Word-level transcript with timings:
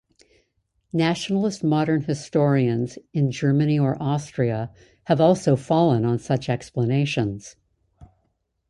Nationalist 0.93 1.63
modern 1.63 2.01
historians 2.05 2.97
in 3.13 3.29
Germany 3.29 3.77
or 3.77 4.01
Austria 4.01 4.71
have 5.03 5.21
also 5.21 5.55
fallen 5.55 6.05
on 6.05 6.17
such 6.17 6.49
explanations. 6.49 7.55